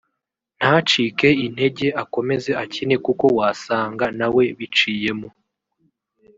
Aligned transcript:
ntacike 0.57 1.27
intege 1.45 1.87
akomeze 2.03 2.51
akine 2.63 2.95
kuko 3.05 3.25
wasanga 3.37 4.05
nawe 4.19 4.43
biciyemo 4.57 5.29